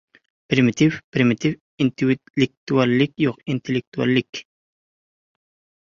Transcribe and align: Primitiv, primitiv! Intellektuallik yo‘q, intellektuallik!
Primitiv, 0.53 0.95
primitiv! 1.17 1.57
Intellektuallik 1.85 3.13
yo‘q, 3.27 3.39
intellektuallik! 3.57 4.45